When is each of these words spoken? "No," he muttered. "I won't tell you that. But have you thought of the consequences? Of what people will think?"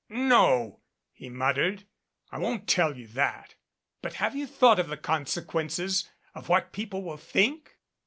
"No," 0.09 0.79
he 1.11 1.29
muttered. 1.29 1.85
"I 2.31 2.39
won't 2.39 2.67
tell 2.67 2.97
you 2.97 3.05
that. 3.09 3.53
But 4.01 4.15
have 4.15 4.35
you 4.35 4.47
thought 4.47 4.79
of 4.79 4.87
the 4.87 4.97
consequences? 4.97 6.09
Of 6.33 6.49
what 6.49 6.73
people 6.73 7.03
will 7.03 7.17
think?" 7.17 7.77